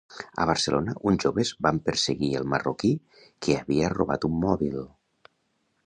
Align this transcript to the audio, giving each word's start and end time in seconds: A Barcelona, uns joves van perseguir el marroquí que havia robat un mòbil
A 0.43 0.45
Barcelona, 0.51 0.95
uns 1.11 1.25
joves 1.25 1.51
van 1.67 1.81
perseguir 1.89 2.31
el 2.39 2.47
marroquí 2.55 2.91
que 3.47 3.59
havia 3.61 3.93
robat 3.99 4.29
un 4.33 4.39
mòbil 4.49 4.83